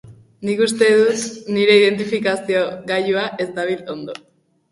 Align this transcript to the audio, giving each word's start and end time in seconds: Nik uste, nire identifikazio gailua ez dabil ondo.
Nik 0.47 0.61
uste, 0.67 0.87
nire 1.57 1.75
identifikazio 1.81 2.63
gailua 2.93 3.27
ez 3.45 3.47
dabil 3.59 3.85
ondo. 3.97 4.19